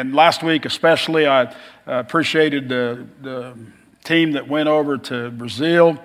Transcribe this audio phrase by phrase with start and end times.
[0.00, 1.52] And last week, especially, I uh,
[1.86, 3.56] appreciated the, the
[4.04, 5.98] team that went over to Brazil.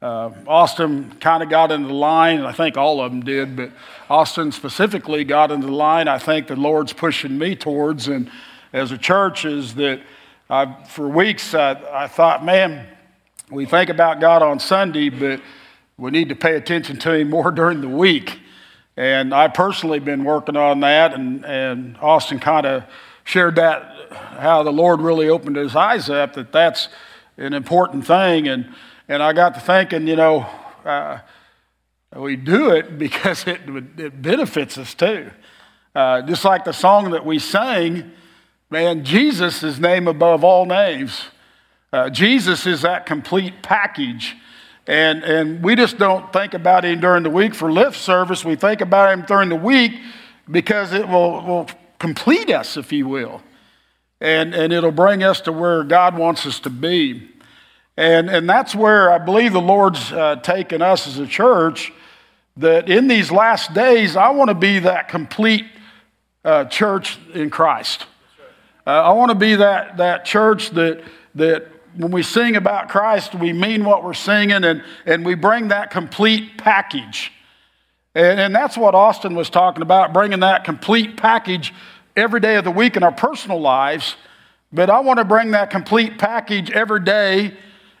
[0.00, 3.56] Uh, Austin kind of got into the line, and I think all of them did,
[3.56, 3.72] but
[4.08, 6.06] Austin specifically got into the line.
[6.06, 8.30] I think the Lord's pushing me towards, and
[8.72, 10.00] as a church, is that
[10.48, 12.86] I, for weeks I, I thought, man,
[13.50, 15.40] we think about God on Sunday, but
[15.98, 18.38] we need to pay attention to Him more during the week.
[18.96, 22.84] And I personally been working on that, and, and Austin kind of
[23.24, 26.88] shared that, how the Lord really opened his eyes up, that that's
[27.36, 28.46] an important thing.
[28.46, 28.72] And,
[29.08, 30.46] and I got to thinking, you know,
[30.84, 31.18] uh,
[32.14, 33.60] we do it because it,
[33.98, 35.30] it benefits us too.
[35.94, 38.10] Uh, just like the song that we sang,
[38.70, 41.22] man, Jesus is name above all names.
[41.92, 44.36] Uh, Jesus is that complete package.
[44.86, 48.44] And, and we just don't think about him during the week for lift service.
[48.44, 49.92] We think about him during the week
[50.50, 51.68] because it will, will
[52.04, 53.40] complete us, if you will.
[54.20, 57.30] And, and it'll bring us to where God wants us to be.
[57.96, 61.94] And, and that's where I believe the Lord's uh, taken us as a church,
[62.58, 65.64] that in these last days, I want to be that complete
[66.44, 68.04] uh, church in Christ.
[68.86, 71.02] Uh, I want to be that, that church that,
[71.36, 75.68] that when we sing about Christ, we mean what we're singing and, and we bring
[75.68, 77.32] that complete package.
[78.14, 81.72] And, and that's what Austin was talking about, bringing that complete package
[82.16, 84.16] every day of the week in our personal lives.
[84.72, 87.56] But I want to bring that complete package every day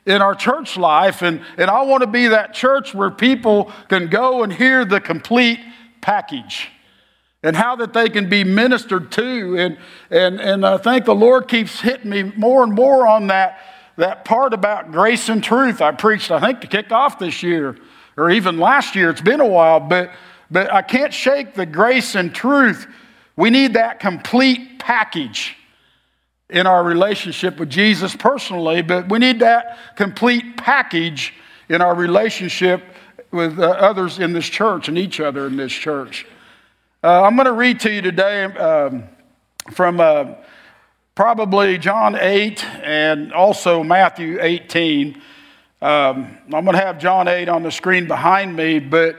[0.06, 1.22] in our church life.
[1.22, 5.00] And, and I want to be that church where people can go and hear the
[5.00, 5.60] complete
[6.00, 6.68] package
[7.42, 9.56] and how that they can be ministered to.
[9.58, 9.78] And,
[10.10, 13.60] and, and I think the Lord keeps hitting me more and more on that,
[13.96, 15.80] that part about grace and truth.
[15.80, 17.76] I preached, I think, to kick off this year
[18.16, 19.10] or even last year.
[19.10, 20.10] It's been a while, but,
[20.50, 22.86] but I can't shake the grace and truth.
[23.36, 25.56] We need that complete package
[26.50, 31.34] in our relationship with Jesus personally, but we need that complete package
[31.68, 32.82] in our relationship
[33.30, 36.26] with uh, others in this church and each other in this church.
[37.02, 39.04] Uh, I'm going to read to you today um,
[39.72, 40.34] from uh,
[41.14, 45.20] probably John 8 and also Matthew 18.
[45.82, 49.18] Um, I'm going to have John 8 on the screen behind me, but,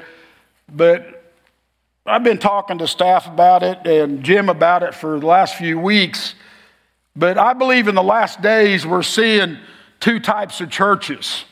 [0.72, 1.25] but
[2.08, 5.80] I've been talking to staff about it and Jim about it for the last few
[5.80, 6.36] weeks.
[7.16, 9.58] But I believe in the last days we're seeing
[10.00, 11.46] two types of churches.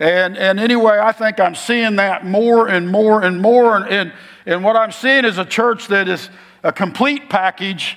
[0.00, 3.76] And, and anyway, I think I'm seeing that more and more and more.
[3.76, 4.12] And, and,
[4.46, 6.28] and what I'm seeing is a church that is
[6.64, 7.96] a complete package.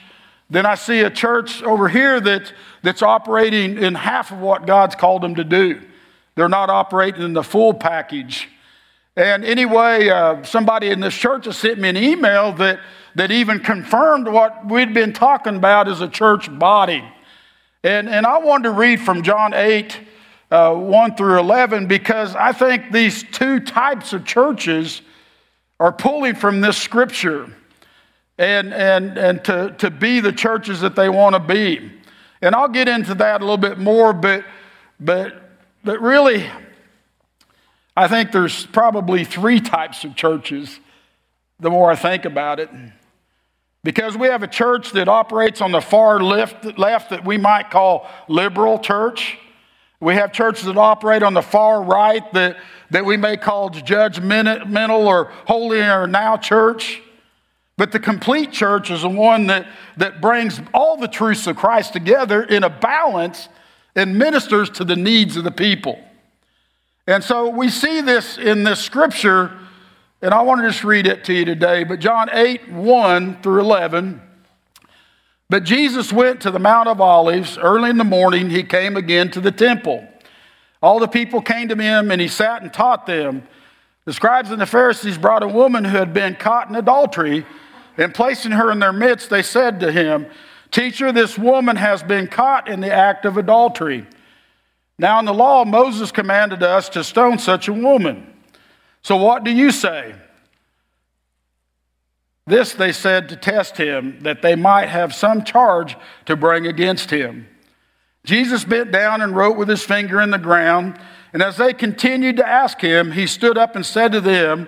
[0.51, 4.93] Then I see a church over here that, that's operating in half of what God's
[4.93, 5.81] called them to do.
[6.35, 8.49] They're not operating in the full package.
[9.15, 12.79] And anyway, uh, somebody in this church has sent me an email that,
[13.15, 17.03] that even confirmed what we'd been talking about as a church body.
[17.83, 19.99] And, and I wanted to read from John 8,
[20.51, 25.01] uh, 1 through 11, because I think these two types of churches
[25.79, 27.49] are pulling from this scripture
[28.37, 31.91] and, and, and to, to be the churches that they want to be.
[32.41, 34.43] And I'll get into that a little bit more, but,
[34.99, 35.45] but
[35.85, 36.43] but really,
[37.95, 40.79] I think there's probably three types of churches
[41.59, 42.69] the more I think about it.
[43.83, 47.69] Because we have a church that operates on the far left, left that we might
[47.69, 49.37] call liberal church.
[49.99, 52.57] We have churches that operate on the far right that,
[52.89, 57.01] that we may call judgmental or holy or now church.
[57.77, 59.67] But the complete church is the one that,
[59.97, 63.49] that brings all the truths of Christ together in a balance
[63.95, 65.99] and ministers to the needs of the people.
[67.07, 69.51] And so we see this in this scripture,
[70.23, 71.83] and I want to just read it to you today.
[71.83, 74.21] But John 8, 1 through 11.
[75.47, 77.59] But Jesus went to the Mount of Olives.
[77.59, 80.07] Early in the morning, he came again to the temple.
[80.81, 83.47] All the people came to him, and he sat and taught them.
[84.05, 87.45] The scribes and the Pharisees brought a woman who had been caught in adultery,
[87.97, 90.25] and placing her in their midst, they said to him,
[90.71, 94.07] Teacher, this woman has been caught in the act of adultery.
[94.97, 98.31] Now, in the law, Moses commanded us to stone such a woman.
[99.01, 100.15] So, what do you say?
[102.47, 107.09] This they said to test him, that they might have some charge to bring against
[107.09, 107.47] him.
[108.23, 110.99] Jesus bent down and wrote with his finger in the ground.
[111.33, 114.67] And as they continued to ask him, he stood up and said to them,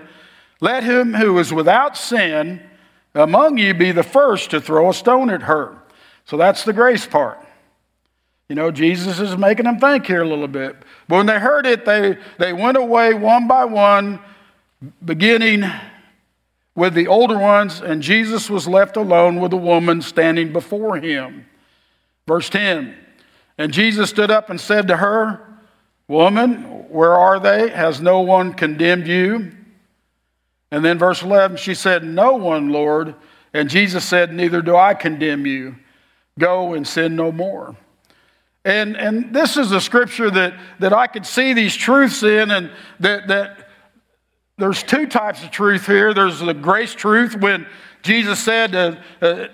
[0.60, 2.62] Let him who is without sin
[3.14, 5.76] among you be the first to throw a stone at her.
[6.24, 7.44] So that's the grace part.
[8.48, 10.74] You know, Jesus is making them think here a little bit.
[11.06, 14.20] But when they heard it, they, they went away one by one,
[15.04, 15.64] beginning
[16.74, 21.44] with the older ones, and Jesus was left alone with a woman standing before him.
[22.26, 22.96] Verse 10
[23.58, 25.44] And Jesus stood up and said to her,
[26.06, 27.68] Woman, where are they?
[27.68, 29.52] Has no one condemned you?
[30.70, 33.14] And then verse 11, she said, No one, Lord.
[33.52, 35.76] And Jesus said, Neither do I condemn you.
[36.38, 37.76] Go and sin no more.
[38.68, 42.70] And, and this is a scripture that, that I could see these truths in, and
[43.00, 43.70] that, that
[44.58, 46.12] there's two types of truth here.
[46.12, 47.66] There's the grace truth when
[48.02, 49.46] Jesus said, uh, uh,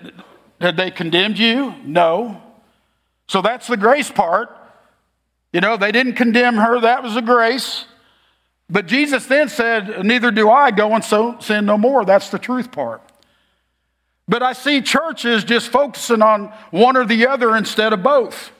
[0.59, 1.73] Had they condemned you?
[1.85, 2.41] No.
[3.29, 4.49] So that's the grace part.
[5.53, 7.85] You know, they didn't condemn her, that was a grace.
[8.69, 12.03] But Jesus then said, Neither do I go and so sin no more.
[12.03, 13.01] That's the truth part.
[14.27, 18.51] But I see churches just focusing on one or the other instead of both.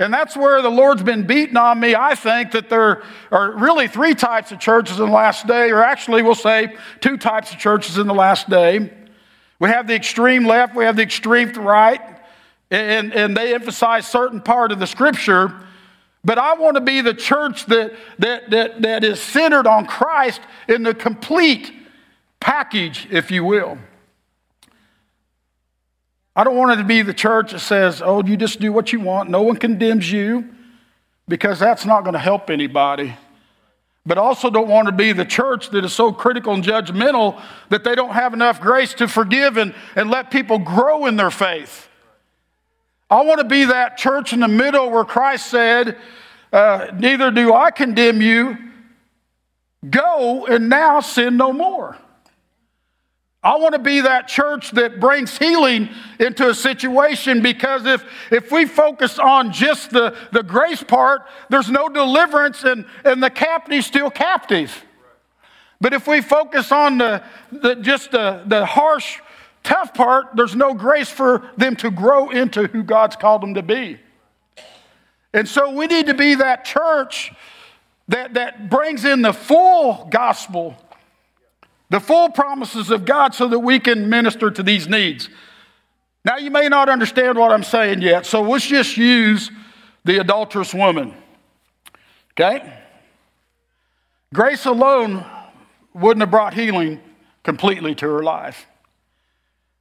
[0.00, 1.94] And that's where the Lord's been beating on me.
[1.94, 5.82] I think that there are really three types of churches in the last day, or
[5.82, 8.92] actually, we'll say two types of churches in the last day.
[9.60, 12.00] We have the extreme left, we have the extreme right,
[12.72, 15.54] and, and they emphasize certain part of the scripture.
[16.24, 20.40] But I want to be the church that, that, that, that is centered on Christ
[20.68, 21.72] in the complete
[22.40, 23.78] package, if you will.
[26.36, 28.92] I don't want it to be the church that says, oh, you just do what
[28.92, 30.48] you want, no one condemns you,
[31.28, 33.14] because that's not going to help anybody.
[34.06, 37.40] But also don't want to be the church that is so critical and judgmental
[37.70, 41.30] that they don't have enough grace to forgive and, and let people grow in their
[41.30, 41.88] faith.
[43.08, 45.96] I want to be that church in the middle where Christ said,
[46.52, 48.58] uh, Neither do I condemn you.
[49.88, 51.96] Go and now sin no more.
[53.44, 58.02] I want to be that church that brings healing into a situation because if,
[58.32, 63.28] if we focus on just the, the grace part, there's no deliverance and, and the
[63.28, 64.82] captive's still captive.
[65.78, 69.20] But if we focus on the, the, just the, the harsh,
[69.62, 73.62] tough part, there's no grace for them to grow into who God's called them to
[73.62, 73.98] be.
[75.34, 77.30] And so we need to be that church
[78.08, 80.76] that, that brings in the full gospel
[81.94, 85.28] the full promises of God so that we can minister to these needs.
[86.24, 89.48] Now, you may not understand what I'm saying yet, so let's just use
[90.04, 91.14] the adulterous woman.
[92.32, 92.80] Okay?
[94.32, 95.24] Grace alone
[95.94, 97.00] wouldn't have brought healing
[97.44, 98.66] completely to her life.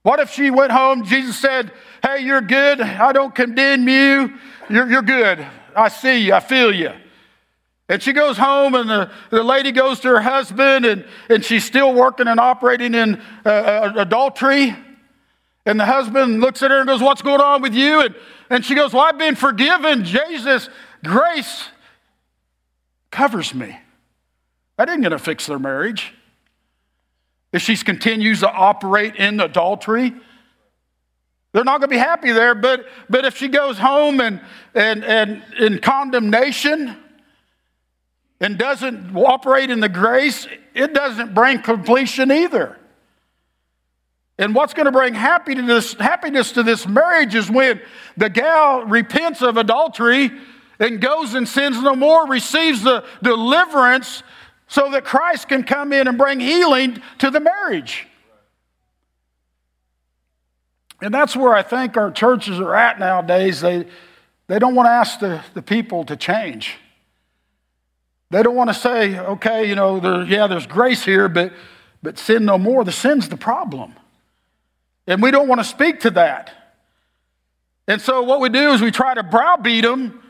[0.03, 1.05] What if she went home?
[1.05, 1.71] Jesus said,
[2.03, 2.79] Hey, you're good.
[2.79, 4.37] I don't condemn you.
[4.69, 5.43] You're, you're good.
[5.75, 6.35] I see you.
[6.35, 6.91] I feel you.
[7.93, 11.63] And she goes home, and the, the lady goes to her husband, and, and she's
[11.63, 14.75] still working and operating in uh, uh, adultery.
[15.67, 18.01] And the husband looks at her and goes, What's going on with you?
[18.01, 18.15] And,
[18.49, 20.05] and she goes, Well, I've been forgiven.
[20.05, 20.69] Jesus'
[21.03, 21.67] grace
[23.11, 23.77] covers me.
[24.77, 26.15] That ain't going to fix their marriage.
[27.51, 30.15] If she continues to operate in adultery,
[31.51, 32.55] they're not going to be happy there.
[32.55, 34.41] But, but if she goes home and,
[34.73, 36.97] and, and in condemnation,
[38.43, 40.45] and doesn't operate in the grace,
[40.75, 42.77] it doesn't bring completion either.
[44.37, 47.81] And what's going to bring happiness, happiness to this marriage is when
[48.17, 50.29] the gal repents of adultery
[50.77, 54.23] and goes and sins no more, receives the deliverance
[54.67, 58.07] so that Christ can come in and bring healing to the marriage.
[61.01, 63.61] And that's where I think our churches are at nowadays.
[63.61, 63.85] They,
[64.47, 66.75] they don't want to ask the, the people to change.
[68.33, 71.53] They don't want to say, okay, you know, there, yeah, there's grace here, but,
[72.01, 72.83] but sin no more.
[72.83, 73.93] The sin's the problem.
[75.05, 76.51] And we don't want to speak to that.
[77.87, 80.23] And so what we do is we try to browbeat them.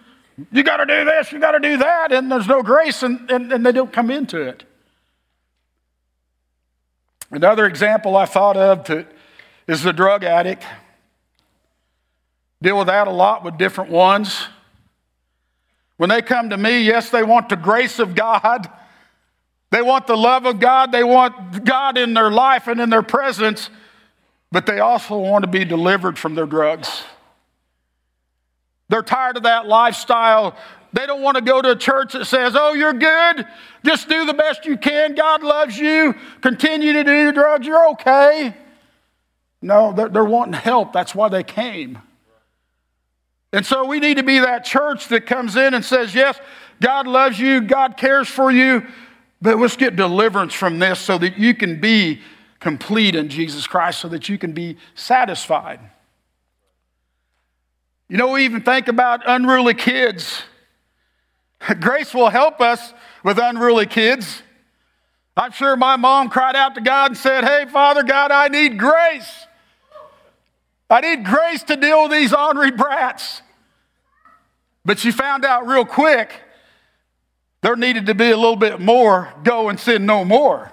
[0.51, 3.31] You got to do this, you got to do that, and there's no grace, and,
[3.31, 4.65] and, and they don't come into it.
[7.31, 9.05] Another example I thought of to,
[9.65, 10.65] is the drug addict.
[12.61, 14.47] Deal with that a lot with different ones.
[15.97, 18.69] When they come to me, yes, they want the grace of God.
[19.71, 20.91] They want the love of God.
[20.91, 23.69] They want God in their life and in their presence,
[24.51, 27.03] but they also want to be delivered from their drugs.
[28.89, 30.55] They're tired of that lifestyle.
[30.93, 33.47] They don't want to go to a church that says, Oh, you're good.
[33.83, 35.15] Just do the best you can.
[35.15, 36.13] God loves you.
[36.41, 37.65] Continue to do your drugs.
[37.65, 38.55] You're okay.
[39.61, 40.93] No, they're, they're wanting help.
[40.93, 41.97] That's why they came.
[43.53, 46.39] And so we need to be that church that comes in and says, Yes,
[46.81, 48.85] God loves you, God cares for you,
[49.41, 52.21] but let's get deliverance from this so that you can be
[52.59, 55.79] complete in Jesus Christ, so that you can be satisfied.
[58.09, 60.41] You know, we even think about unruly kids.
[61.79, 62.93] Grace will help us
[63.23, 64.41] with unruly kids.
[65.37, 68.79] I'm sure my mom cried out to God and said, Hey, Father God, I need
[68.79, 69.45] grace.
[70.89, 73.41] I need grace to deal with these ornery brats.
[74.85, 76.33] But she found out real quick
[77.61, 80.71] there needed to be a little bit more go and sin no more.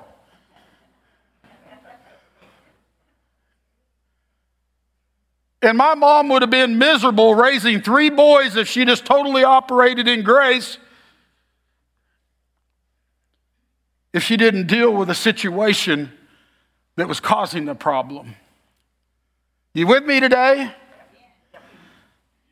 [5.62, 10.08] And my mom would have been miserable raising three boys if she just totally operated
[10.08, 10.78] in grace
[14.12, 16.10] if she didn't deal with a situation
[16.96, 18.34] that was causing the problem.
[19.74, 20.74] You with me today?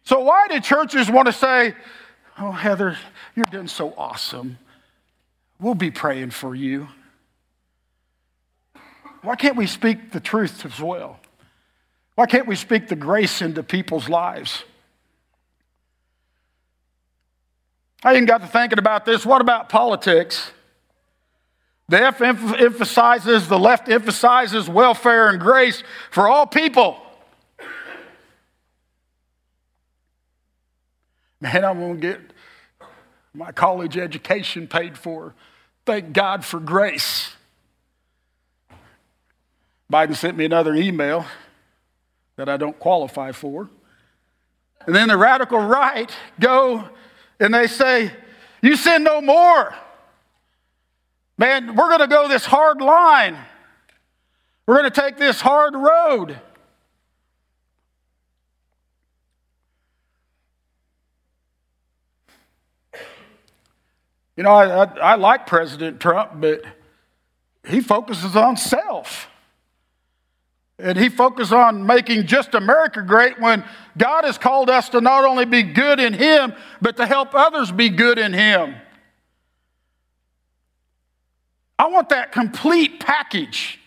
[0.08, 1.74] So, why do churches want to say,
[2.38, 2.96] Oh, Heather,
[3.34, 4.56] you're doing so awesome.
[5.60, 6.88] We'll be praying for you.
[9.20, 11.20] Why can't we speak the truth as well?
[12.14, 14.64] Why can't we speak the grace into people's lives?
[18.02, 19.26] I even got to thinking about this.
[19.26, 20.52] What about politics?
[21.90, 26.98] The F emphasizes, the left emphasizes welfare and grace for all people.
[31.40, 32.20] Man, I'm going to get
[33.32, 35.34] my college education paid for.
[35.86, 37.32] Thank God for grace.
[39.90, 41.24] Biden sent me another email
[42.36, 43.70] that I don't qualify for.
[44.86, 46.88] And then the radical right go
[47.40, 48.10] and they say,
[48.62, 49.74] You sin no more.
[51.36, 53.36] Man, we're going to go this hard line.
[54.66, 56.40] We're going to take this hard road.
[64.38, 66.62] You know, I, I, I, like President Trump, but
[67.66, 69.28] he focuses on self.
[70.78, 73.64] And he focuses on making just America great when
[73.96, 77.72] God has called us to not only be good in Him, but to help others
[77.72, 78.76] be good in Him.
[81.76, 83.77] I want that complete package.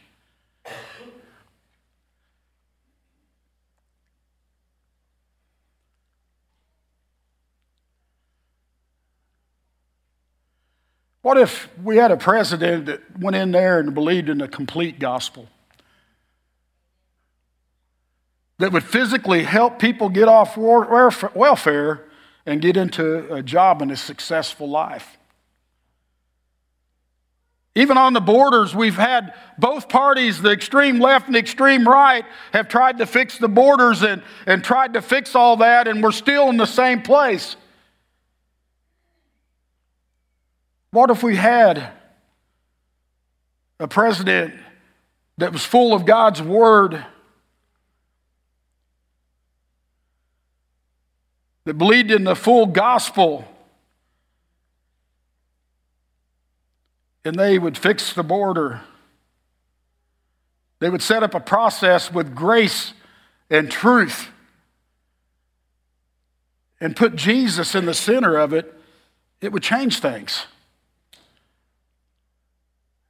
[11.21, 14.99] What if we had a president that went in there and believed in the complete
[14.99, 15.47] gospel?
[18.57, 22.05] That would physically help people get off welfare
[22.45, 25.17] and get into a job and a successful life.
[27.73, 32.67] Even on the borders, we've had both parties, the extreme left and extreme right, have
[32.67, 36.49] tried to fix the borders and, and tried to fix all that, and we're still
[36.49, 37.55] in the same place.
[40.91, 41.91] What if we had
[43.79, 44.53] a president
[45.37, 47.03] that was full of God's word,
[51.65, 53.47] that believed in the full gospel?
[57.23, 58.81] and they would fix the border.
[60.79, 62.93] They would set up a process with grace
[63.49, 64.29] and truth
[66.79, 68.73] and put Jesus in the center of it,
[69.39, 70.47] it would change things.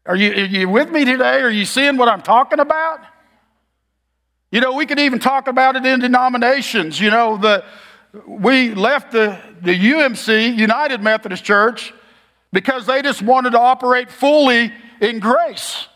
[0.06, 1.42] Are you, are you with me today?
[1.42, 3.02] Are you seeing what I'm talking about?
[4.52, 7.00] You know, we could even talk about it in denominations.
[7.00, 7.64] You know, the,
[8.26, 11.94] we left the, the UMC, United Methodist Church,
[12.52, 15.88] because they just wanted to operate fully in grace.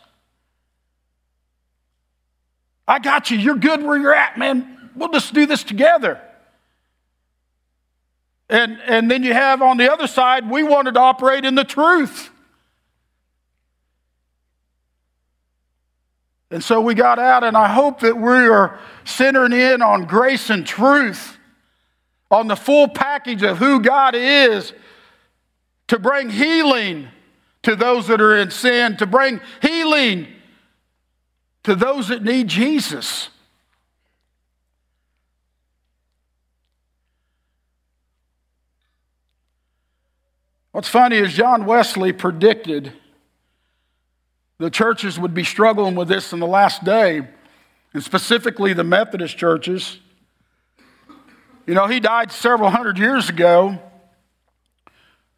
[2.88, 3.38] I got you.
[3.38, 4.90] You're good where you're at, man.
[4.94, 6.20] We'll just do this together.
[8.48, 11.64] And, and then you have on the other side, we wanted to operate in the
[11.64, 12.30] truth.
[16.50, 20.48] And so we got out, and I hope that we are centering in on grace
[20.48, 21.36] and truth,
[22.30, 24.72] on the full package of who God is
[25.88, 27.08] to bring healing
[27.62, 30.28] to those that are in sin, to bring healing
[31.64, 33.28] to those that need Jesus.
[40.70, 42.92] What's funny is John Wesley predicted
[44.58, 47.26] the churches would be struggling with this in the last day,
[47.92, 49.98] and specifically the Methodist churches.
[51.66, 53.78] You know, he died several hundred years ago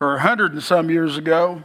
[0.01, 1.65] or a hundred and some years ago.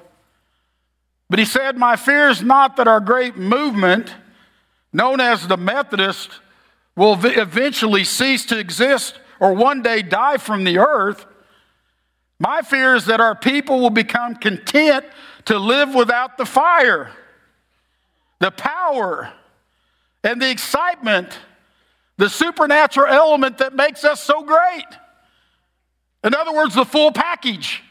[1.30, 4.14] But he said, My fear is not that our great movement,
[4.92, 6.30] known as the Methodist,
[6.96, 11.26] will eventually cease to exist or one day die from the earth.
[12.40, 15.06] My fear is that our people will become content
[15.46, 17.12] to live without the fire,
[18.44, 19.32] the power,
[20.22, 21.40] and the excitement,
[22.18, 24.86] the supernatural element that makes us so great.
[26.26, 27.82] In other words, the full package.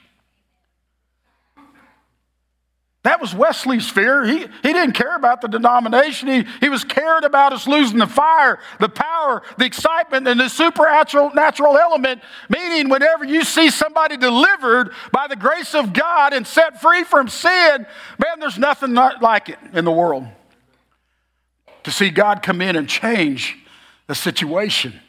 [3.02, 4.26] That was Wesley's fear.
[4.26, 6.28] He, he didn't care about the denomination.
[6.28, 10.50] He, he was cared about us losing the fire, the power, the excitement, and the
[10.50, 12.21] supernatural natural element.
[12.50, 17.28] Meaning, whenever you see somebody delivered by the grace of God and set free from
[17.28, 17.87] sin,
[18.18, 20.26] man, there's nothing like it in the world.
[21.84, 23.58] To see God come in and change
[24.06, 25.00] the situation.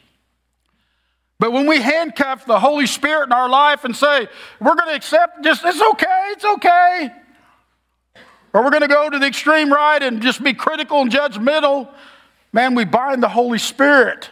[1.38, 4.28] But when we handcuff the Holy Spirit in our life and say,
[4.60, 7.12] we're going to accept just, it's okay, it's okay
[8.54, 11.92] or we're going to go to the extreme right and just be critical and judgmental,
[12.52, 14.30] man, we bind the Holy Spirit.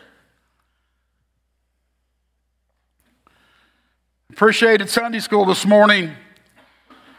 [4.30, 6.12] Appreciated Sunday school this morning.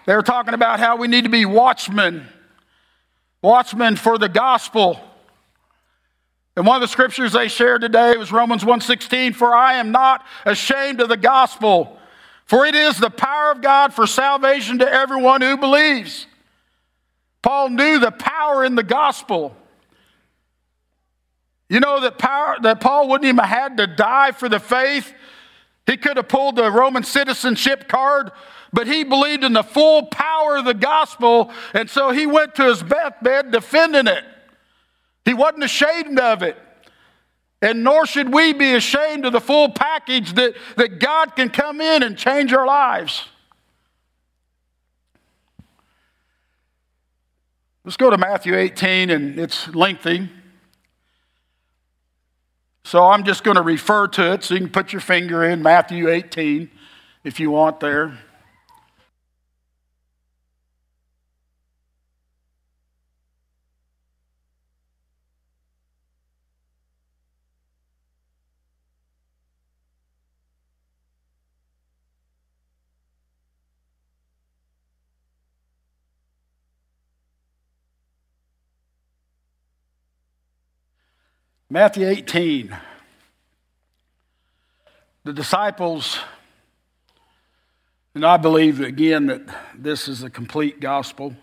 [0.07, 2.25] They were talking about how we need to be watchmen,
[3.41, 4.97] watchmen for the gospel.
[6.55, 10.23] And one of the scriptures they shared today was Romans 1:16, "For I am not
[10.45, 11.99] ashamed of the gospel,
[12.45, 16.27] for it is the power of God for salvation to everyone who believes."
[17.41, 19.55] Paul knew the power in the gospel.
[21.69, 25.13] You know that power that Paul wouldn't even have had to die for the faith.
[25.87, 28.31] He could have pulled the Roman citizenship card,
[28.71, 32.65] but he believed in the full power of the gospel, and so he went to
[32.65, 34.23] his deathbed defending it.
[35.25, 36.57] He wasn't ashamed of it.
[37.61, 41.79] And nor should we be ashamed of the full package that, that God can come
[41.79, 43.25] in and change our lives.
[47.85, 50.29] Let's go to Matthew 18, and it's lengthy.
[52.85, 55.61] So I'm just going to refer to it so you can put your finger in
[55.61, 56.69] Matthew 18
[57.23, 58.17] if you want there.
[81.73, 82.77] Matthew 18.
[85.23, 86.19] The disciples,
[88.13, 89.41] and I believe again that
[89.75, 91.35] this is a complete gospel,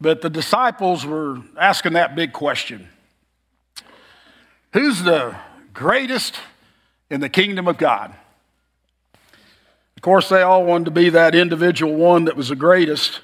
[0.00, 2.88] but the disciples were asking that big question
[4.74, 5.34] Who's the
[5.74, 6.36] greatest
[7.10, 8.14] in the kingdom of God?
[9.96, 13.22] Of course, they all wanted to be that individual one that was the greatest.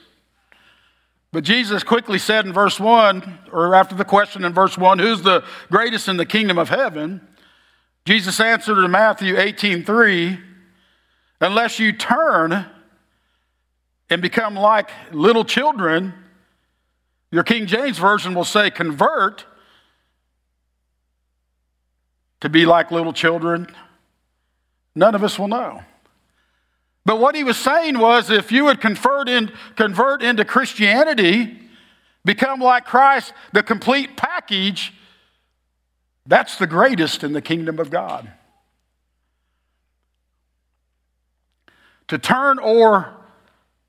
[1.32, 5.22] But Jesus quickly said in verse 1, or after the question in verse 1, who's
[5.22, 7.20] the greatest in the kingdom of heaven?
[8.04, 10.38] Jesus answered in Matthew 18 3,
[11.40, 12.66] unless you turn
[14.08, 16.14] and become like little children,
[17.30, 19.44] your King James Version will say convert
[22.40, 23.66] to be like little children,
[24.94, 25.82] none of us will know.
[27.06, 31.56] But what he was saying was if you would convert, in, convert into Christianity,
[32.24, 34.92] become like Christ, the complete package,
[36.26, 38.32] that's the greatest in the kingdom of God.
[42.08, 43.14] To turn or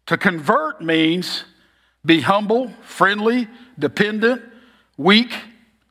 [0.06, 1.44] to convert means
[2.06, 3.48] be humble, friendly,
[3.80, 4.44] dependent,
[4.96, 5.34] weak,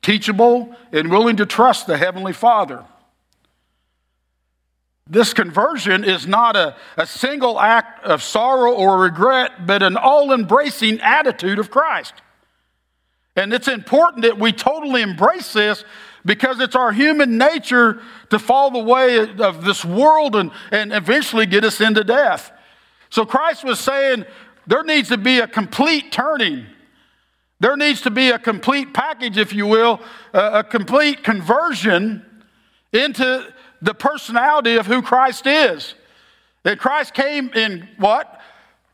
[0.01, 2.85] teachable, and willing to trust the Heavenly Father.
[5.09, 10.33] This conversion is not a, a single act of sorrow or regret, but an all
[10.33, 12.15] embracing attitude of Christ.
[13.37, 15.85] And it's important that we totally embrace this
[16.25, 21.47] because it's our human nature to fall the way of this world and, and eventually
[21.47, 22.51] get us into death.
[23.11, 24.25] So Christ was saying
[24.67, 26.67] there needs to be a complete turning.
[27.61, 30.01] There needs to be a complete package, if you will,
[30.33, 32.25] a, a complete conversion
[32.93, 33.55] into
[33.87, 35.95] the personality of who Christ is.
[36.65, 38.41] That Christ came in what?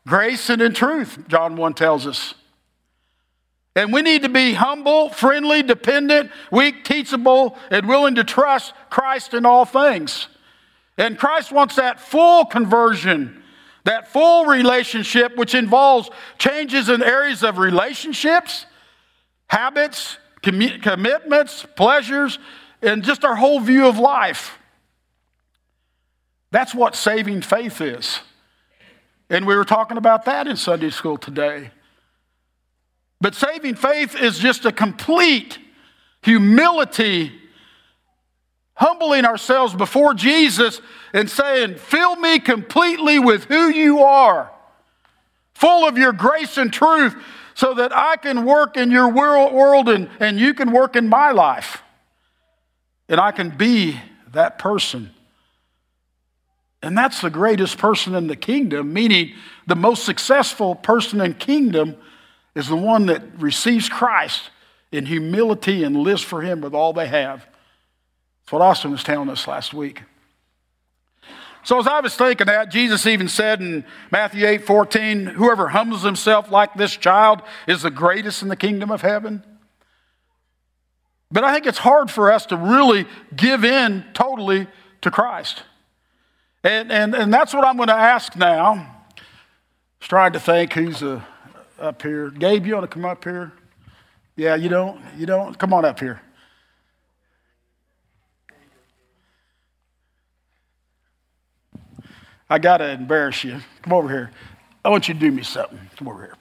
[0.07, 2.35] Grace and in truth, John 1 tells us.
[3.75, 9.33] And we need to be humble, friendly, dependent, weak, teachable, and willing to trust Christ
[9.33, 10.27] in all things.
[10.95, 13.41] And Christ wants that full conversion,
[13.85, 18.67] that full relationship, which involves changes in areas of relationships,
[19.47, 22.37] habits, commitments, pleasures,
[22.83, 24.59] and just our whole view of life.
[26.53, 28.19] That's what saving faith is.
[29.27, 31.71] And we were talking about that in Sunday school today.
[33.19, 35.57] But saving faith is just a complete
[36.21, 37.31] humility,
[38.75, 40.79] humbling ourselves before Jesus
[41.11, 44.51] and saying, Fill me completely with who you are,
[45.55, 47.15] full of your grace and truth,
[47.55, 51.31] so that I can work in your world and, and you can work in my
[51.31, 51.81] life.
[53.09, 53.99] And I can be
[54.33, 55.09] that person
[56.83, 59.33] And that's the greatest person in the kingdom, meaning
[59.65, 61.95] the most successful person in kingdom
[62.55, 64.49] is the one that receives Christ
[64.91, 67.47] in humility and lives for him with all they have.
[68.41, 70.03] That's what Austin was telling us last week.
[71.63, 76.03] So as I was thinking that, Jesus even said in Matthew 8 14, whoever humbles
[76.03, 79.41] himself like this child is the greatest in the kingdom of heaven.
[81.31, 84.67] But I think it's hard for us to really give in totally
[85.01, 85.63] to Christ.
[86.63, 88.73] And, and, and that's what I'm going to ask now.
[89.99, 91.21] Was trying to think who's uh,
[91.79, 92.29] up here.
[92.29, 93.51] Gabe, you want to come up here?
[94.35, 95.01] Yeah, you don't?
[95.17, 95.57] You don't?
[95.59, 96.21] Come on up here.
[102.49, 103.59] I got to embarrass you.
[103.81, 104.31] Come over here.
[104.85, 105.79] I want you to do me something.
[105.97, 106.35] Come over here.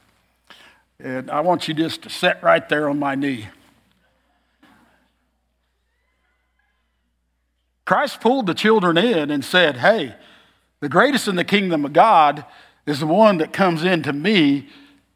[0.98, 3.48] And I want you just to sit right there on my knee.
[7.84, 10.14] Christ pulled the children in and said, Hey,
[10.80, 12.44] the greatest in the kingdom of God
[12.86, 14.68] is the one that comes into me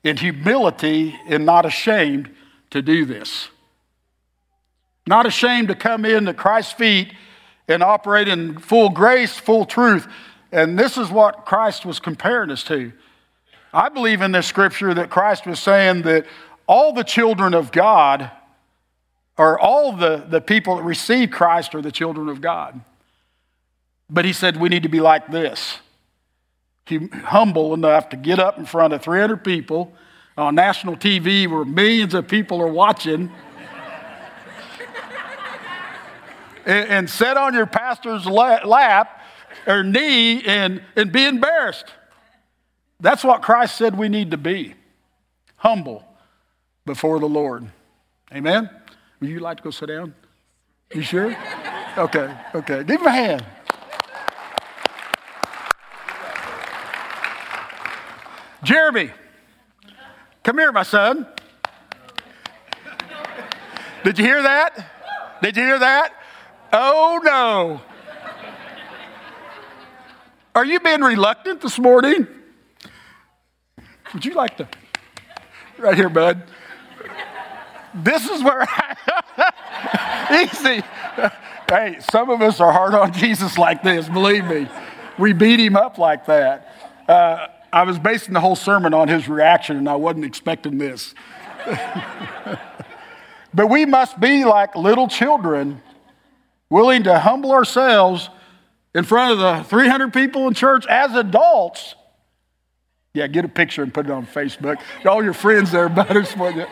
[0.04, 2.30] in humility and not ashamed
[2.70, 3.48] to do this.
[5.06, 7.12] Not ashamed to come in at Christ's feet
[7.68, 10.06] and operate in full grace, full truth.
[10.52, 12.92] And this is what Christ was comparing us to.
[13.72, 16.26] I believe in this scripture that Christ was saying that
[16.66, 18.30] all the children of God
[19.38, 22.80] or all the, the people that receive Christ are the children of God.
[24.08, 25.78] But he said we need to be like this
[27.24, 29.92] humble enough to get up in front of 300 people
[30.38, 33.22] on national TV where millions of people are watching
[36.66, 39.20] and, and sit on your pastor's lap
[39.66, 41.86] or knee and, and be embarrassed.
[43.00, 44.74] That's what Christ said we need to be
[45.56, 46.04] humble
[46.84, 47.66] before the Lord.
[48.32, 48.70] Amen?
[49.20, 50.14] Would you like to go sit down?
[50.92, 51.36] You sure?
[51.96, 52.84] Okay, okay.
[52.84, 53.46] Give him a hand.
[58.62, 59.10] Jeremy,
[60.42, 61.26] come here, my son.
[64.04, 65.38] Did you hear that?
[65.42, 66.12] Did you hear that?
[66.72, 67.80] Oh no.
[70.54, 72.26] Are you being reluctant this morning?
[74.14, 74.68] Would you like to?
[75.78, 76.42] Right here, bud.
[77.96, 80.82] This is where I, easy.
[81.68, 84.68] Hey, some of us are hard on Jesus like this, believe me.
[85.18, 86.72] We beat him up like that.
[87.08, 91.14] Uh, I was basing the whole sermon on his reaction, and I wasn't expecting this.
[93.54, 95.82] but we must be like little children,
[96.70, 98.28] willing to humble ourselves
[98.94, 101.94] in front of the 300 people in church as adults.
[103.14, 104.80] Yeah, get a picture and put it on Facebook.
[105.04, 106.66] All your friends there, butters for you.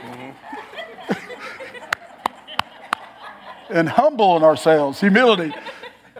[3.70, 5.00] And humbling ourselves.
[5.00, 5.54] Humility.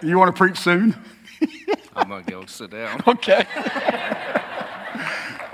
[0.02, 0.96] You want to preach soon?
[1.96, 3.00] I'm going to go sit down.
[3.07, 3.46] Okay.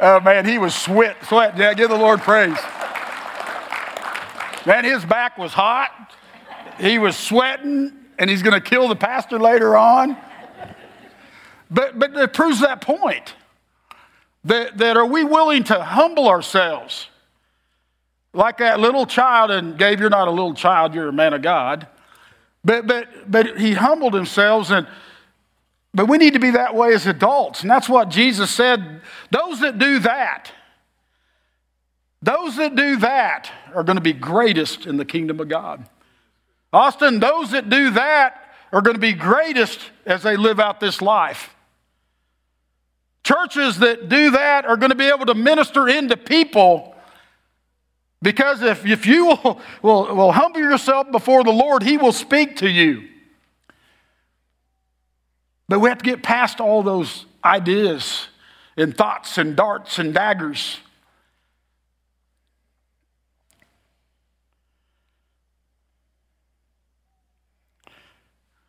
[0.00, 1.56] oh, man, he was sweat, sweat.
[1.56, 2.58] Yeah, give the Lord praise.
[4.66, 6.14] Man, his back was hot.
[6.78, 10.16] He was sweating, and he's going to kill the pastor later on.
[11.70, 13.34] But, but it proves that point
[14.44, 17.06] that, that are we willing to humble ourselves?
[18.32, 21.42] Like that little child, and Gabe, you're not a little child, you're a man of
[21.42, 21.88] God.
[22.64, 24.86] But, but, but he humbled himself, and,
[25.92, 27.62] but we need to be that way as adults.
[27.62, 29.00] And that's what Jesus said.
[29.30, 30.52] Those that do that,
[32.22, 35.88] those that do that are going to be greatest in the kingdom of God.
[36.72, 41.02] Austin, those that do that are going to be greatest as they live out this
[41.02, 41.54] life.
[43.24, 46.89] Churches that do that are going to be able to minister into people
[48.22, 52.56] because if, if you will, will, will humble yourself before the Lord, He will speak
[52.56, 53.08] to you.
[55.68, 58.26] But we have to get past all those ideas
[58.76, 60.78] and thoughts and darts and daggers.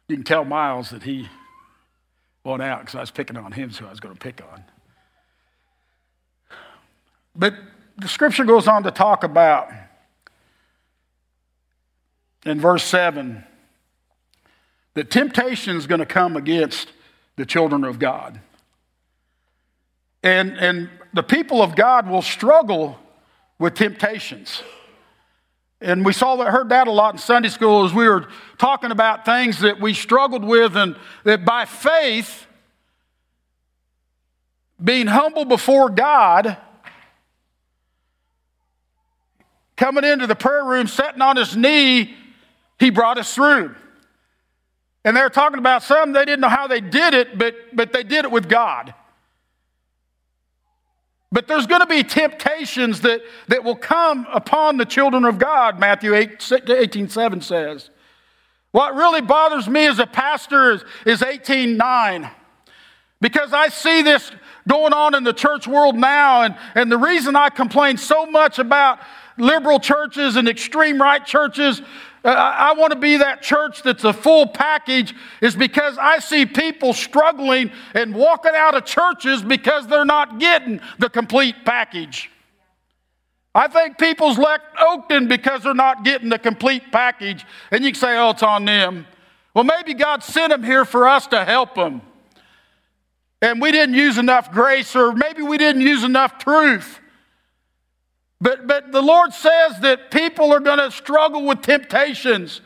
[0.07, 1.29] You can tell Miles that he
[2.43, 4.63] went out because I was picking on him, so I was going to pick on.
[7.33, 7.55] But
[8.01, 9.69] the scripture goes on to talk about
[12.43, 13.43] in verse 7
[14.95, 16.91] that temptation is going to come against
[17.35, 18.41] the children of God.
[20.23, 22.97] And, and the people of God will struggle
[23.59, 24.63] with temptations.
[25.79, 28.89] And we saw that, heard that a lot in Sunday school as we were talking
[28.89, 32.47] about things that we struggled with, and that by faith,
[34.83, 36.57] being humble before God,
[39.81, 42.13] coming into the prayer room, sitting on his knee,
[42.77, 43.75] he brought us through.
[45.03, 48.03] And they're talking about some, they didn't know how they did it, but, but they
[48.03, 48.93] did it with God.
[51.31, 55.79] But there's going to be temptations that, that will come upon the children of God,
[55.79, 57.89] Matthew 8, 18 7 says.
[58.69, 62.29] What really bothers me as a pastor is, is 18 9.
[63.19, 64.31] Because I see this
[64.67, 68.59] going on in the church world now, and, and the reason I complain so much
[68.59, 68.99] about
[69.41, 71.81] liberal churches and extreme right churches
[72.23, 76.45] uh, I want to be that church that's a full package is because I see
[76.45, 82.29] people struggling and walking out of churches because they're not getting the complete package.
[83.55, 87.43] I think people's left Oakton because they're not getting the complete package.
[87.71, 89.07] And you can say, oh, it's on them.
[89.55, 92.01] Well, maybe God sent them here for us to help them.
[93.41, 97.00] And we didn't use enough grace, or maybe we didn't use enough truth.
[98.41, 102.61] But, but the Lord says that people are going to struggle with temptations.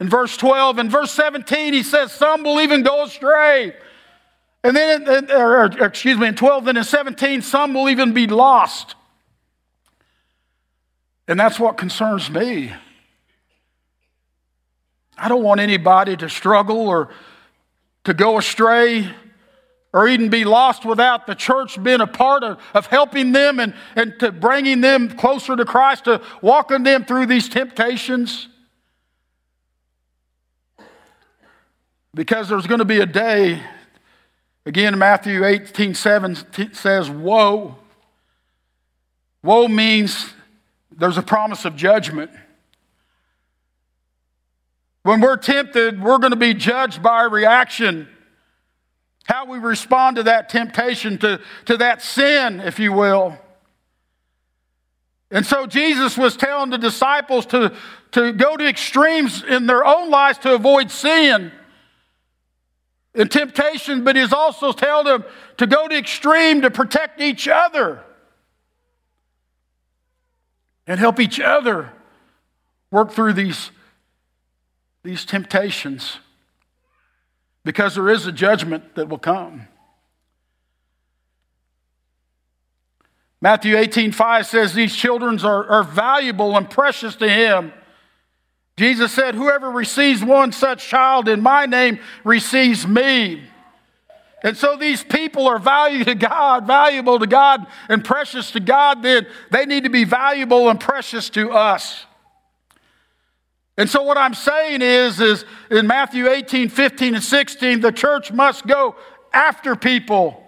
[0.00, 3.76] In verse 12, in verse 17, he says, Some will even go astray.
[4.64, 8.26] And then, or, or, excuse me, in 12, and in 17, some will even be
[8.26, 8.96] lost.
[11.28, 12.72] And that's what concerns me.
[15.16, 17.10] I don't want anybody to struggle or
[18.04, 19.08] to go astray
[19.92, 23.74] or even be lost without the church being a part of, of helping them and,
[23.96, 28.48] and to bringing them closer to Christ, to walking them through these temptations.
[32.14, 33.60] Because there's going to be a day,
[34.64, 37.76] again, Matthew 18 7 says, Woe.
[39.42, 40.32] Woe means
[40.92, 42.30] there's a promise of judgment.
[45.02, 48.06] When we're tempted, we're going to be judged by reaction
[49.30, 53.38] how we respond to that temptation, to, to that sin, if you will.
[55.30, 57.72] And so Jesus was telling the disciples to,
[58.10, 61.52] to go to extremes in their own lives to avoid sin
[63.14, 65.24] and temptation, but he's also telling them
[65.58, 68.02] to go to extreme to protect each other
[70.88, 71.92] and help each other
[72.90, 73.70] work through these,
[75.04, 76.18] these temptations
[77.64, 79.68] because there is a judgment that will come.
[83.40, 87.72] Matthew 18 5 says, These children are, are valuable and precious to him.
[88.76, 93.42] Jesus said, Whoever receives one such child in my name receives me.
[94.42, 99.02] And so these people are valuable to God, valuable to God, and precious to God,
[99.02, 102.06] then they need to be valuable and precious to us.
[103.80, 108.30] And so what I'm saying is, is in Matthew 18, 15, and 16, the church
[108.30, 108.94] must go
[109.32, 110.46] after people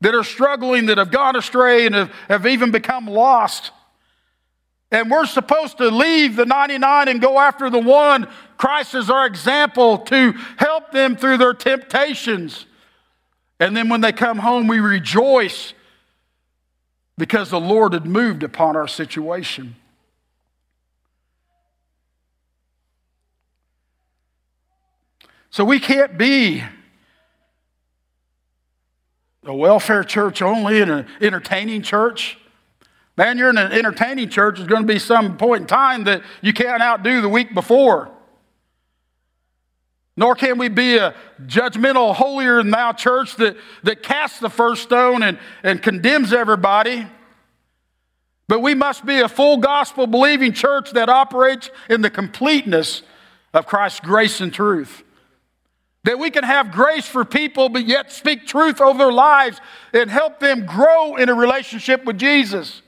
[0.00, 3.70] that are struggling, that have gone astray, and have, have even become lost.
[4.90, 8.26] And we're supposed to leave the 99 and go after the one.
[8.58, 12.66] Christ is our example to help them through their temptations.
[13.60, 15.72] And then when they come home, we rejoice
[17.16, 19.76] because the Lord had moved upon our situation.
[25.56, 26.62] So we can't be
[29.42, 32.36] a welfare church only and an entertaining church.
[33.16, 34.56] Man, you're in an entertaining church.
[34.58, 38.10] There's going to be some point in time that you can't outdo the week before.
[40.14, 41.14] Nor can we be a
[41.46, 47.06] judgmental, holier than thou church that, that casts the first stone and, and condemns everybody.
[48.46, 53.00] But we must be a full gospel believing church that operates in the completeness
[53.54, 55.02] of Christ's grace and truth.
[56.06, 59.60] That we can have grace for people, but yet speak truth over their lives
[59.92, 62.80] and help them grow in a relationship with Jesus.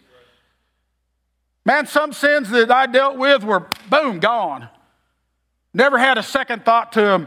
[1.66, 4.68] Man, some sins that I dealt with were boom, gone.
[5.74, 7.26] Never had a second thought to them.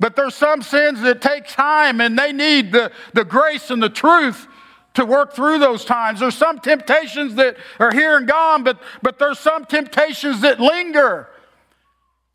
[0.00, 3.90] But there's some sins that take time and they need the, the grace and the
[3.90, 4.46] truth
[4.94, 6.20] to work through those times.
[6.20, 11.28] There's some temptations that are here and gone, but, but there's some temptations that linger.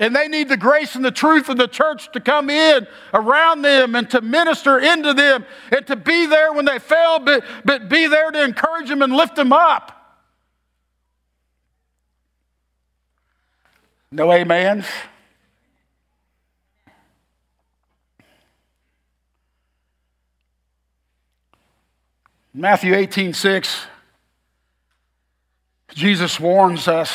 [0.04, 3.62] And they need the grace and the truth of the church to come in around
[3.62, 7.88] them and to minister into them and to be there when they fail, but, but
[7.88, 10.20] be there to encourage them and lift them up.
[14.12, 14.84] No amen.
[22.54, 23.86] Matthew 18 6,
[25.96, 27.10] Jesus warns us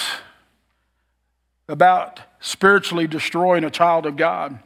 [1.68, 4.58] about spiritually destroying a child of God.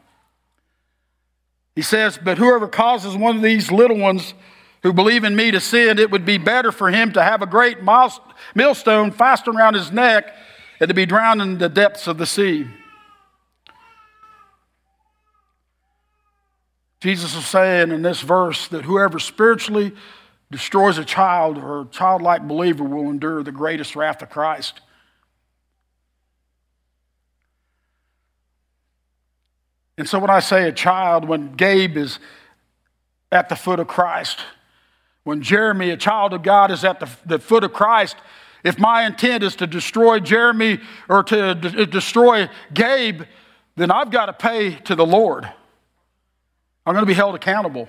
[1.75, 4.35] He says, But whoever causes one of these little ones
[4.83, 7.47] who believe in me to sin, it would be better for him to have a
[7.47, 7.79] great
[8.55, 10.35] millstone fastened around his neck
[10.81, 12.67] and to be drowned in the depths of the sea.
[17.01, 19.93] Jesus is saying in this verse that whoever spiritually
[20.53, 24.81] destroys a child or a childlike believer will endure the greatest wrath of Christ.
[29.99, 32.19] And so when I say a child, when Gabe is
[33.31, 34.41] at the foot of Christ,
[35.25, 38.17] when Jeremy, a child of God, is at the, the foot of Christ,
[38.65, 43.23] if my intent is to destroy Jeremy or to d- uh, destroy Gabe,
[43.77, 45.45] then I've got to pay to the Lord.
[46.85, 47.89] I'm going to be held accountable.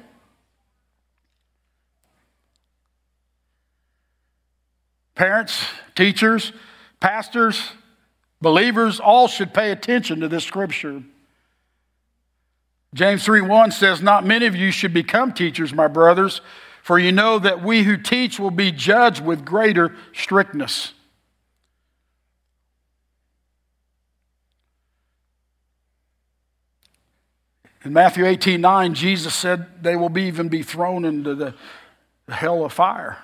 [5.15, 5.63] Parents,
[5.95, 6.51] teachers,
[6.99, 7.71] pastors,
[8.41, 11.03] believers all should pay attention to this scripture.
[12.93, 16.41] James 3:1 says, "Not many of you should become teachers, my brothers,
[16.81, 20.93] for you know that we who teach will be judged with greater strictness."
[27.83, 31.53] In Matthew 18 9, Jesus said they will be, even be thrown into the
[32.29, 33.17] hell of fire.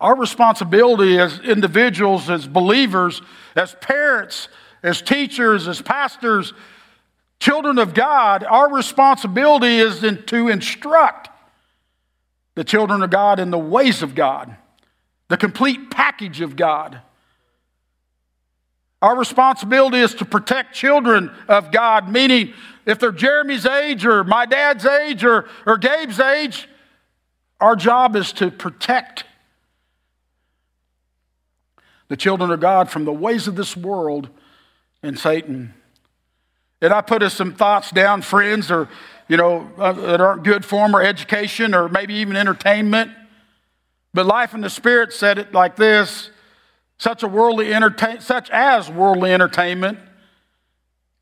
[0.00, 3.20] Our responsibility as individuals, as believers,
[3.56, 4.48] as parents,
[4.82, 6.52] as teachers, as pastors,
[7.40, 11.30] children of God, our responsibility is to instruct
[12.54, 14.56] the children of God in the ways of God,
[15.28, 17.00] the complete package of God.
[19.00, 22.52] Our responsibility is to protect children of God, meaning
[22.84, 26.68] if they're Jeremy's age or my dad's age or, or Gabe's age,
[27.60, 29.24] our job is to protect
[32.08, 34.30] the children of God from the ways of this world
[35.02, 35.74] and Satan.
[36.80, 38.88] And I put some thoughts down, friends, or,
[39.28, 43.10] you know, uh, that aren't good for them, or education, or maybe even entertainment.
[44.14, 46.30] But Life in the Spirit said it like this
[46.98, 49.98] such a worldly entertain, such as worldly entertainment,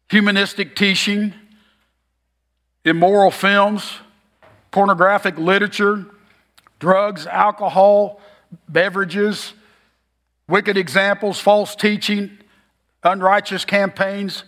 [0.09, 1.35] humanistic teaching,
[2.85, 3.93] immoral films,
[4.71, 6.07] pornographic literature,
[6.79, 8.21] drugs, alcohol,
[8.69, 9.53] beverages,
[10.49, 12.39] wicked examples, false teaching,
[13.03, 14.45] unrighteous campaigns.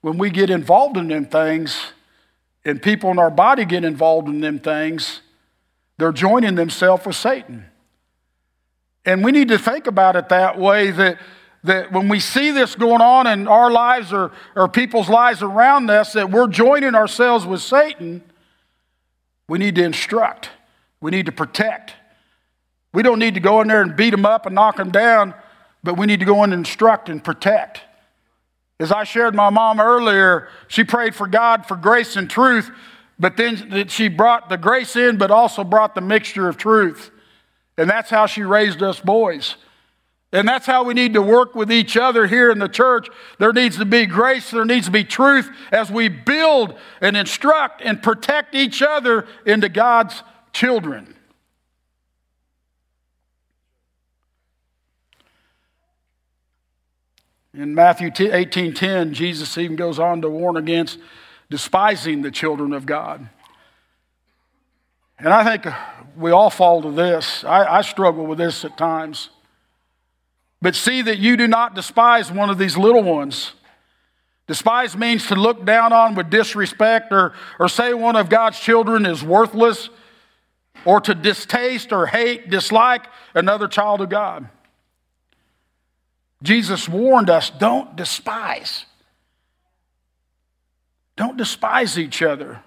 [0.00, 1.92] When we get involved in them things,
[2.64, 5.22] and people in our body get involved in them things,
[5.96, 7.64] they're joining themselves with Satan.
[9.04, 11.18] And we need to think about it that way that,
[11.64, 15.90] that when we see this going on in our lives or, or people's lives around
[15.90, 18.22] us, that we're joining ourselves with Satan,
[19.48, 20.50] we need to instruct,
[21.00, 21.94] we need to protect.
[22.92, 25.34] We don't need to go in there and beat them up and knock them down,
[25.82, 27.82] but we need to go in and instruct and protect.
[28.80, 32.70] As I shared my mom earlier, she prayed for God for grace and truth,
[33.18, 37.10] but then she brought the grace in, but also brought the mixture of truth.
[37.76, 39.56] And that's how she raised us boys.
[40.32, 43.08] And that's how we need to work with each other here in the church.
[43.38, 47.80] There needs to be grace, there needs to be truth as we build and instruct
[47.82, 51.14] and protect each other into God's children.
[57.58, 61.00] In Matthew 18:10, Jesus even goes on to warn against
[61.50, 63.28] despising the children of God.
[65.18, 65.74] And I think
[66.16, 67.42] we all fall to this.
[67.42, 69.30] I, I, struggle with this at times.
[70.62, 73.54] But see that you do not despise one of these little ones.
[74.46, 79.04] Despise means to look down on with disrespect or, or say one of God's children
[79.04, 79.90] is worthless
[80.84, 84.48] or to distaste or hate, dislike another child of God.
[86.42, 88.84] Jesus warned us don't despise.
[91.16, 92.62] Don't despise each other.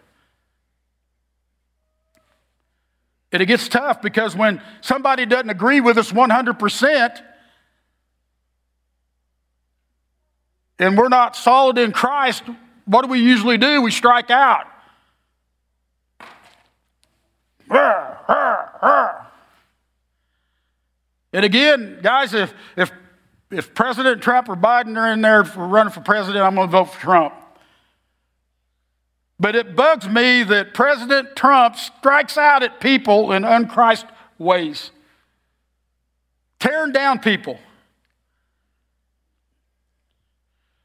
[3.32, 7.22] And it gets tough because when somebody doesn't agree with us 100%,
[10.80, 12.44] and we're not solid in Christ,
[12.86, 13.82] what do we usually do?
[13.82, 14.68] We strike out.
[21.34, 22.92] And again, guys, if, if,
[23.52, 26.72] if President Trump or Biden are in there for running for president, I'm going to
[26.72, 27.34] vote for Trump.
[29.40, 34.06] But it bugs me that President Trump strikes out at people in unchrist
[34.38, 34.92] ways,
[36.60, 37.60] tearing down people,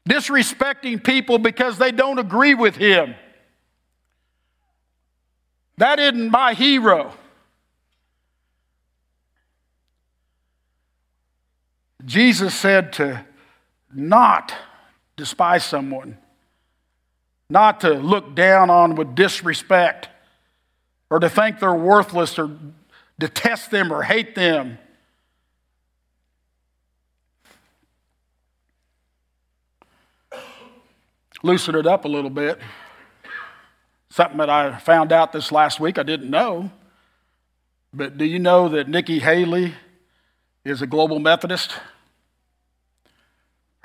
[0.09, 3.15] disrespecting people because they don't agree with him.
[5.77, 7.13] That isn't my hero.
[12.07, 13.23] Jesus said to
[13.93, 14.51] not
[15.15, 16.17] despise someone
[17.49, 20.09] not to look down on with disrespect
[21.09, 22.51] or to think they're worthless or
[23.19, 24.79] detest them or hate them.
[31.43, 32.59] loosen it up a little bit.
[34.09, 36.71] Something that I found out this last week I didn't know.
[37.93, 39.75] But do you know that Nikki Haley
[40.65, 41.77] is a global Methodist?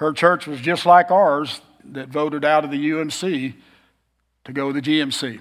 [0.02, 1.60] Her church was just like ours
[1.92, 3.54] that voted out of the UMC
[4.44, 5.40] to go to the GMC.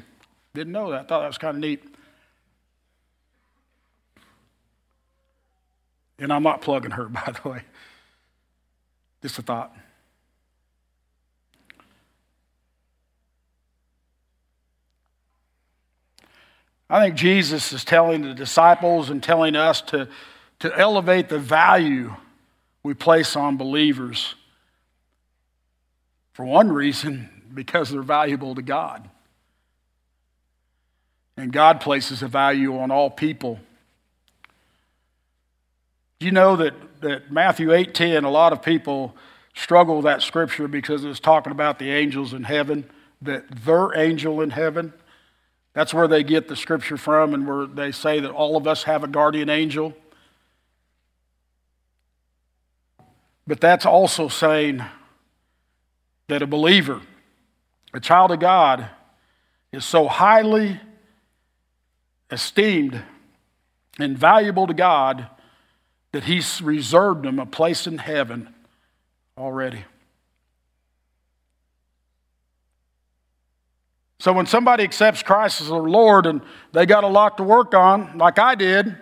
[0.53, 1.07] Didn't know that.
[1.07, 1.83] Thought that was kind of neat.
[6.19, 7.63] And I'm not plugging her, by the way.
[9.23, 9.75] Just a thought.
[16.87, 20.07] I think Jesus is telling the disciples and telling us to,
[20.59, 22.13] to elevate the value
[22.83, 24.35] we place on believers.
[26.33, 29.09] For one reason, because they're valuable to God.
[31.37, 33.59] And God places a value on all people.
[36.19, 39.15] You know that, that Matthew 8:10, a lot of people
[39.55, 42.89] struggle with that scripture because it's talking about the angels in heaven,
[43.21, 44.93] that their angel in heaven.
[45.73, 48.83] That's where they get the scripture from, and where they say that all of us
[48.83, 49.95] have a guardian angel.
[53.47, 54.83] But that's also saying
[56.31, 57.01] that a believer,
[57.93, 58.87] a child of God,
[59.73, 60.79] is so highly
[62.31, 63.03] esteemed
[63.99, 65.27] and valuable to God
[66.13, 68.47] that He's reserved them a place in heaven
[69.37, 69.83] already.
[74.19, 76.39] So when somebody accepts Christ as their Lord and
[76.71, 78.95] they got a lot to work on, like I did,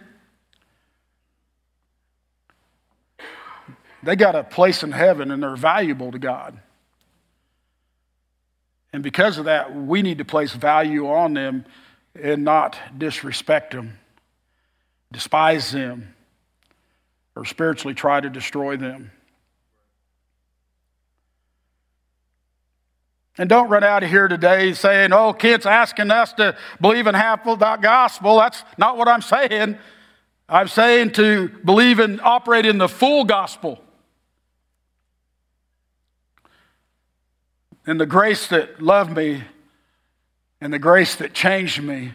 [4.02, 6.60] they got a place in heaven and they're valuable to God.
[8.92, 11.66] And because of that, we need to place value on them
[12.20, 14.00] and not disrespect them,
[15.12, 16.16] despise them,
[17.36, 19.12] or spiritually try to destroy them.
[23.38, 27.16] And don't run out of here today saying, oh, kids asking us to believe in
[27.16, 28.38] half of that gospel.
[28.38, 29.78] That's not what I'm saying.
[30.50, 33.80] I'm saying to believe and operate in the full gospel.
[37.90, 39.44] And the grace that loved me
[40.62, 42.14] and the grace that changed me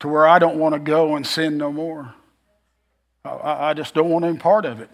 [0.00, 2.12] to where I don't want to go and sin no more.
[3.24, 4.90] I, I just don't want any part of it.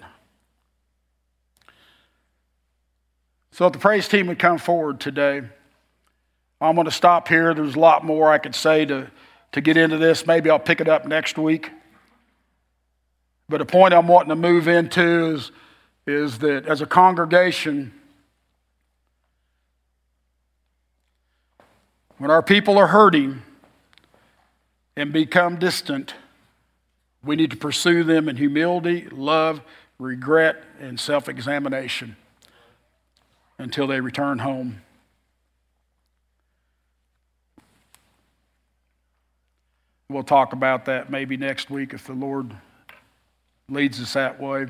[3.50, 5.42] So if the praise team would come forward today,
[6.60, 7.52] I'm going to stop here.
[7.52, 9.10] There's a lot more I could say to,
[9.50, 10.24] to get into this.
[10.24, 11.68] Maybe I'll pick it up next week.
[13.48, 15.50] But the point I'm wanting to move into is,
[16.06, 17.92] is that as a congregation,
[22.24, 23.42] when our people are hurting
[24.96, 26.14] and become distant,
[27.22, 29.60] we need to pursue them in humility, love,
[29.98, 32.16] regret, and self examination
[33.58, 34.80] until they return home.
[40.08, 42.56] We'll talk about that maybe next week if the Lord
[43.68, 44.68] leads us that way.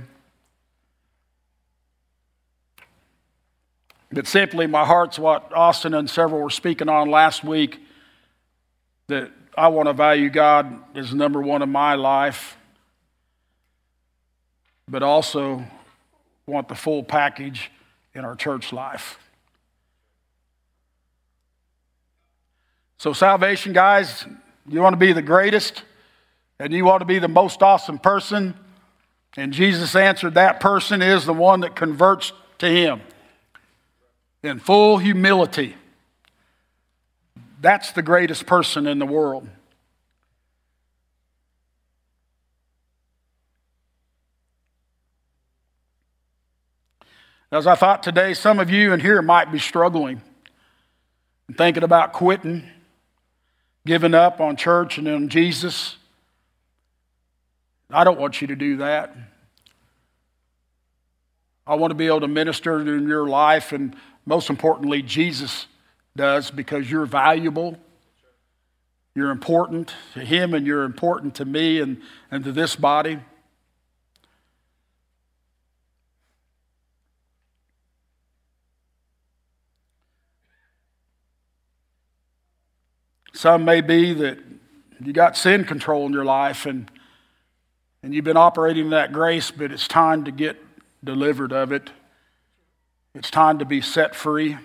[4.15, 7.81] But simply, my heart's what Austin and several were speaking on last week
[9.09, 12.57] that I want to value God as number one in my life,
[14.89, 15.65] but also
[16.47, 17.73] want the full package
[18.15, 19.19] in our church life.
[22.99, 24.27] So, salvation, guys,
[24.69, 25.83] you want to be the greatest
[26.61, 28.55] and you want to be the most awesome person.
[29.37, 33.01] And Jesus answered that person is the one that converts to Him
[34.45, 35.75] in full humility.
[37.61, 39.49] That's the greatest person in the world.
[47.51, 50.21] As I thought today, some of you in here might be struggling
[51.47, 52.69] and thinking about quitting,
[53.87, 55.97] giving up on church and on Jesus.
[57.91, 59.17] I don't want you to do that.
[61.67, 63.95] I want to be able to minister in your life, and
[64.27, 65.67] most importantly, Jesus
[66.17, 67.79] does because you're valuable.
[69.15, 72.01] You're important to Him, and you're important to me and,
[72.31, 73.21] and to this body.
[83.35, 84.39] Some may be that
[85.05, 86.91] you got sin control in your life and,
[88.03, 90.57] and you've been operating in that grace, but it's time to get
[91.03, 91.91] delivered of it.
[93.15, 94.59] It's time to be set free.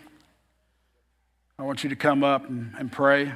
[1.59, 3.31] I want you to come up and, and pray.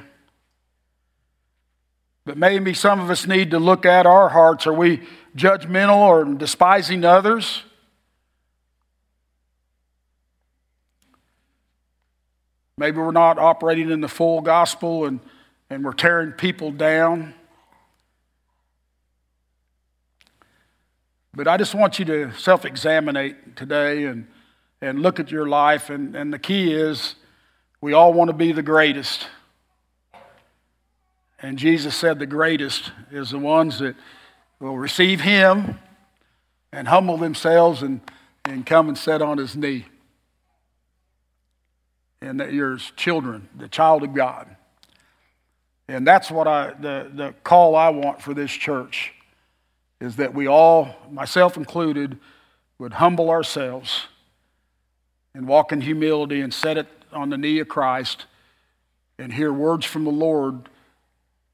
[2.24, 4.66] But maybe some of us need to look at our hearts.
[4.66, 5.02] Are we
[5.36, 7.62] judgmental or despising others?
[12.76, 15.20] Maybe we're not operating in the full gospel and,
[15.70, 17.34] and we're tearing people down.
[21.32, 24.26] But I just want you to self examine today and,
[24.84, 25.88] and look at your life.
[25.88, 27.14] And, and the key is
[27.80, 29.26] we all want to be the greatest.
[31.40, 33.96] And Jesus said the greatest is the ones that
[34.60, 35.78] will receive Him
[36.70, 38.00] and humble themselves and,
[38.44, 39.86] and come and sit on His knee.
[42.20, 44.54] And that you're children, the child of God.
[45.88, 49.12] And that's what I, the, the call I want for this church
[50.00, 52.18] is that we all, myself included,
[52.78, 54.08] would humble ourselves
[55.34, 58.26] and walk in humility and set it on the knee of Christ
[59.18, 60.68] and hear words from the Lord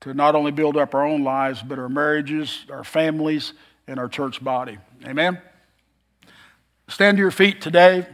[0.01, 3.53] to not only build up our own lives, but our marriages, our families,
[3.87, 4.79] and our church body.
[5.05, 5.41] Amen?
[6.89, 8.07] Stand to your feet today.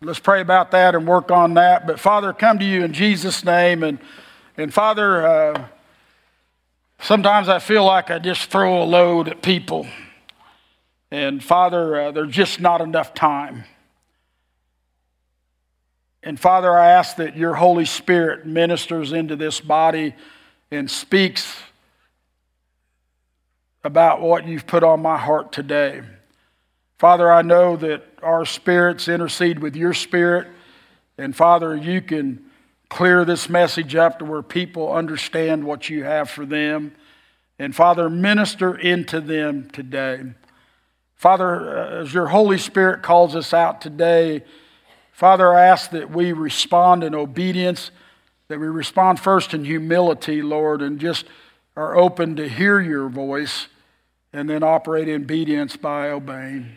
[0.00, 1.86] Let's pray about that and work on that.
[1.86, 3.82] But Father, come to you in Jesus' name.
[3.82, 3.98] And,
[4.56, 5.64] and Father, uh,
[7.00, 9.86] Sometimes I feel like I just throw a load at people.
[11.10, 13.64] And Father, uh, there's just not enough time.
[16.22, 20.14] And Father, I ask that your Holy Spirit ministers into this body
[20.70, 21.56] and speaks
[23.84, 26.02] about what you've put on my heart today.
[26.98, 30.48] Father, I know that our spirits intercede with your spirit.
[31.16, 32.44] And Father, you can
[32.88, 36.92] clear this message up to where people understand what you have for them.
[37.58, 40.22] And Father, minister into them today.
[41.14, 44.44] Father, uh, as your Holy Spirit calls us out today,
[45.18, 47.90] Father, I ask that we respond in obedience,
[48.46, 51.24] that we respond first in humility, Lord, and just
[51.76, 53.66] are open to hear your voice
[54.32, 56.68] and then operate in obedience by obeying.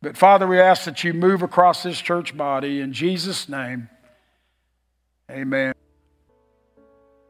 [0.00, 3.90] But Father, we ask that you move across this church body in Jesus' name.
[5.30, 5.74] Amen.